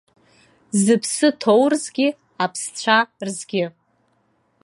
[0.81, 2.09] Зыԥсы ҭоу рзгьы,
[2.43, 3.65] аԥсцәа рзгьы?